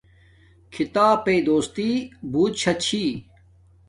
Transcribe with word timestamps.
کھیتاپݵ 0.73 1.37
دوستی 1.47 1.89
بوت 2.31 2.53
شاہ 2.61 2.77
چھی 2.83 3.03